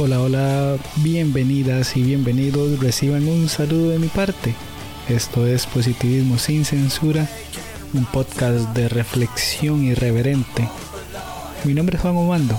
Hola, 0.00 0.20
hola, 0.20 0.76
bienvenidas 0.98 1.96
y 1.96 2.02
bienvenidos. 2.04 2.78
Reciban 2.78 3.26
un 3.26 3.48
saludo 3.48 3.90
de 3.90 3.98
mi 3.98 4.06
parte. 4.06 4.54
Esto 5.08 5.44
es 5.44 5.66
Positivismo 5.66 6.38
sin 6.38 6.64
Censura, 6.64 7.28
un 7.92 8.04
podcast 8.04 8.68
de 8.74 8.88
reflexión 8.88 9.82
irreverente. 9.82 10.68
Mi 11.64 11.74
nombre 11.74 11.96
es 11.96 12.02
Juan 12.02 12.16
Omando 12.16 12.56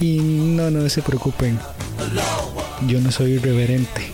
y 0.00 0.18
no, 0.18 0.70
no 0.70 0.86
se 0.90 1.00
preocupen, 1.00 1.58
yo 2.86 3.00
no 3.00 3.10
soy 3.10 3.32
irreverente, 3.32 4.12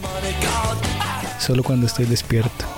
solo 1.40 1.64
cuando 1.64 1.86
estoy 1.88 2.04
despierto. 2.04 2.75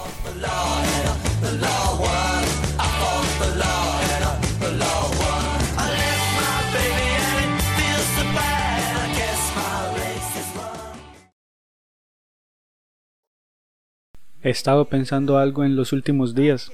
He 14.40 14.50
estado 14.50 14.84
pensando 14.84 15.36
algo 15.38 15.64
en 15.64 15.74
los 15.74 15.92
últimos 15.92 16.36
días, 16.36 16.70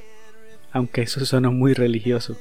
aunque 0.70 1.00
eso 1.00 1.24
suena 1.24 1.48
muy 1.48 1.73
religioso. 1.73 2.37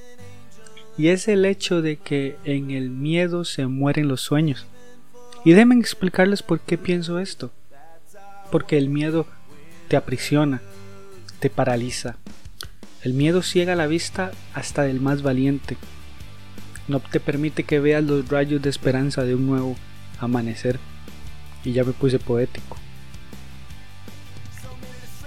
Y 0.98 1.08
es 1.08 1.30
el 1.30 1.46
hecho 1.46 1.82
de 1.82 1.96
que 1.96 2.36
en 2.44 2.72
el 2.72 2.90
miedo 2.90 3.46
se 3.46 3.66
mueren 3.68 4.10
los 4.10 4.20
sueños. 4.20 4.68
Y 5.46 5.52
déjenme 5.52 5.76
explicarles 5.76 6.44
por 6.44 6.60
qué 6.60 6.78
pienso 6.78 7.20
esto. 7.20 7.52
Porque 8.52 8.78
el 8.78 8.90
miedo 8.90 9.26
te 9.88 9.96
aprisiona, 9.96 10.62
te 11.40 11.50
paraliza. 11.50 12.18
El 13.02 13.14
miedo 13.14 13.42
ciega 13.44 13.76
la 13.76 13.88
vista 13.88 14.32
hasta 14.54 14.84
del 14.84 15.00
más 15.00 15.22
valiente. 15.22 15.78
No 16.90 17.00
te 17.00 17.22
permite 17.22 17.64
que 17.64 17.80
veas 17.80 18.04
los 18.04 18.28
rayos 18.28 18.62
de 18.62 18.70
esperanza 18.70 19.24
de 19.24 19.36
un 19.36 19.48
nuevo 19.48 19.78
amanecer. 20.20 20.80
Y 21.64 21.72
ya 21.72 21.86
me 21.86 21.94
puse 21.94 22.20
poético. 22.20 22.83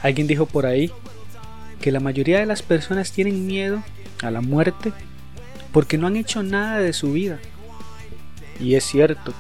Alguien 0.03 0.27
dijo 0.27 0.47
por 0.47 0.67
ahí 0.67 0.91
que 1.81 1.93
la 1.93 2.01
mayoría 2.01 2.39
de 2.39 2.47
las 2.47 2.63
personas 2.63 3.13
tienen 3.13 3.47
miedo 3.47 3.83
a 4.23 4.31
la 4.31 4.41
muerte 4.41 4.93
porque 5.73 5.99
no 5.99 6.07
han 6.07 6.17
hecho 6.17 6.43
nada 6.43 6.79
de 6.79 6.93
su 6.93 7.13
vida. 7.13 7.39
Y 8.61 8.75
es 8.75 8.85
cierto, 8.85 9.35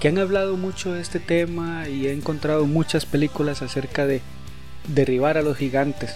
que 0.00 0.08
han 0.08 0.18
hablado 0.18 0.56
mucho 0.56 0.92
de 0.92 1.00
este 1.00 1.20
tema 1.20 1.88
y 1.88 2.06
he 2.06 2.12
encontrado 2.12 2.66
muchas 2.66 3.06
películas 3.06 3.62
acerca 3.62 4.06
de 4.06 4.22
derribar 4.88 5.36
a 5.36 5.42
los 5.42 5.56
gigantes. 5.56 6.14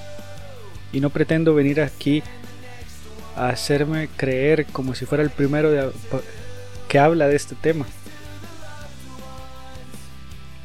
Y 0.93 1.01
no 1.01 1.11
pretendo 1.11 1.55
venir 1.55 1.81
aquí 1.81 2.23
a 3.37 3.49
hacerme 3.49 4.09
creer 4.17 4.67
como 4.67 4.95
si 4.95 5.07
fuera 5.07 5.23
el 5.23 5.31
primero 5.31 5.93
que 6.89 6.99
habla 6.99 7.29
de 7.29 7.37
este 7.37 7.55
tema. 7.55 7.87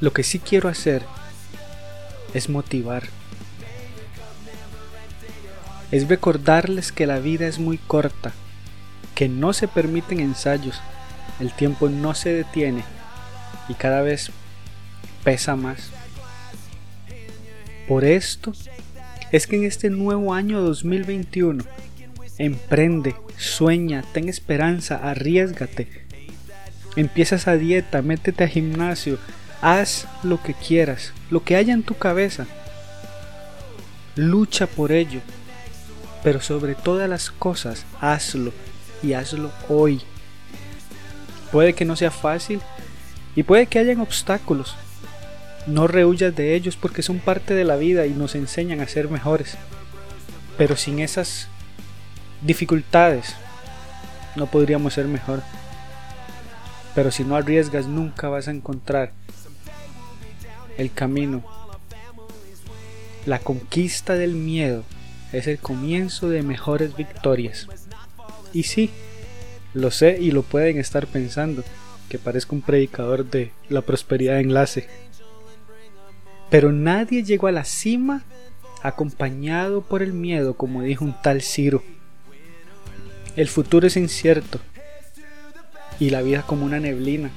Lo 0.01 0.13
que 0.13 0.23
sí 0.23 0.39
quiero 0.39 0.69
hacer 0.69 1.03
es 2.33 2.49
motivar. 2.49 3.03
Es 5.91 6.07
recordarles 6.07 6.91
que 6.91 7.07
la 7.07 7.19
vida 7.19 7.47
es 7.47 7.59
muy 7.59 7.77
corta, 7.77 8.31
que 9.15 9.27
no 9.27 9.53
se 9.53 9.67
permiten 9.67 10.19
ensayos, 10.19 10.79
el 11.39 11.51
tiempo 11.53 11.89
no 11.89 12.13
se 12.13 12.31
detiene 12.31 12.83
y 13.67 13.73
cada 13.73 14.01
vez 14.01 14.31
pesa 15.23 15.55
más. 15.55 15.89
Por 17.87 18.05
esto 18.05 18.53
es 19.31 19.47
que 19.47 19.55
en 19.55 19.63
este 19.63 19.89
nuevo 19.89 20.33
año 20.33 20.61
2021, 20.61 21.63
emprende, 22.37 23.15
sueña, 23.37 24.03
ten 24.13 24.29
esperanza, 24.29 24.95
arriesgate. 24.97 25.87
Empieza 26.95 27.35
esa 27.35 27.55
dieta, 27.55 28.01
métete 28.01 28.43
a 28.43 28.47
gimnasio, 28.47 29.17
Haz 29.61 30.07
lo 30.23 30.41
que 30.41 30.53
quieras, 30.53 31.13
lo 31.29 31.43
que 31.43 31.55
haya 31.55 31.73
en 31.73 31.83
tu 31.83 31.97
cabeza. 31.97 32.47
Lucha 34.15 34.67
por 34.67 34.91
ello. 34.91 35.19
Pero 36.23 36.41
sobre 36.41 36.75
todas 36.75 37.09
las 37.09 37.29
cosas, 37.29 37.85
hazlo 37.99 38.53
y 39.03 39.13
hazlo 39.13 39.51
hoy. 39.67 40.01
Puede 41.51 41.73
que 41.73 41.85
no 41.85 41.95
sea 41.95 42.11
fácil 42.11 42.61
y 43.35 43.43
puede 43.43 43.67
que 43.67 43.79
hayan 43.79 43.99
obstáculos. 43.99 44.75
No 45.67 45.87
rehuyas 45.87 46.35
de 46.35 46.55
ellos 46.55 46.77
porque 46.77 47.01
son 47.01 47.19
parte 47.19 47.53
de 47.53 47.65
la 47.65 47.75
vida 47.75 48.05
y 48.05 48.11
nos 48.11 48.35
enseñan 48.35 48.79
a 48.79 48.87
ser 48.87 49.09
mejores. 49.09 49.57
Pero 50.57 50.75
sin 50.75 50.99
esas 50.99 51.47
dificultades 52.41 53.35
no 54.35 54.47
podríamos 54.47 54.93
ser 54.93 55.05
mejor. 55.05 55.41
Pero 56.95 57.11
si 57.11 57.23
no 57.23 57.35
arriesgas 57.35 57.87
nunca 57.87 58.29
vas 58.29 58.47
a 58.47 58.51
encontrar 58.51 59.11
el 60.79 60.91
camino. 60.93 61.43
La 63.25 63.39
conquista 63.39 64.15
del 64.15 64.33
miedo 64.33 64.83
es 65.33 65.45
el 65.47 65.59
comienzo 65.59 66.29
de 66.29 66.41
mejores 66.41 66.95
victorias. 66.95 67.67
Y 68.53 68.63
sí, 68.63 68.89
lo 69.73 69.91
sé 69.91 70.17
y 70.19 70.31
lo 70.31 70.41
pueden 70.41 70.79
estar 70.79 71.05
pensando, 71.05 71.63
que 72.07 72.17
parezco 72.17 72.55
un 72.55 72.61
predicador 72.61 73.29
de 73.29 73.51
la 73.67 73.81
prosperidad 73.81 74.39
enlace. 74.39 74.87
Pero 76.49 76.71
nadie 76.71 77.23
llegó 77.23 77.47
a 77.47 77.51
la 77.51 77.65
cima 77.65 78.23
acompañado 78.81 79.81
por 79.81 80.01
el 80.01 80.13
miedo, 80.13 80.55
como 80.55 80.81
dijo 80.81 81.03
un 81.03 81.15
tal 81.21 81.41
Ciro. 81.41 81.83
El 83.35 83.49
futuro 83.49 83.85
es 83.85 83.97
incierto 83.97 84.59
y 85.99 86.09
la 86.09 86.21
vida 86.21 86.41
como 86.43 86.65
una 86.65 86.79
neblina. 86.79 87.29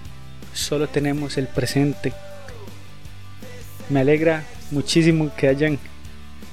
Solo 0.55 0.89
tenemos 0.89 1.37
el 1.37 1.49
presente 1.49 2.13
me 3.89 4.01
alegra 4.01 4.45
muchísimo 4.71 5.31
que 5.37 5.49
hayan 5.49 5.79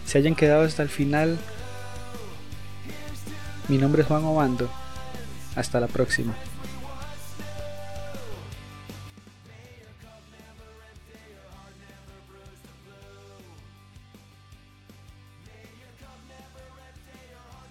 se 0.05 0.17
hayan 0.17 0.35
quedado 0.35 0.63
hasta 0.63 0.81
el 0.81 0.89
final. 0.89 1.37
Mi 3.67 3.77
nombre 3.77 4.01
es 4.01 4.07
Juan 4.07 4.23
Obando. 4.23 4.67
Hasta 5.55 5.79
la 5.79 5.87
próxima. 5.87 6.33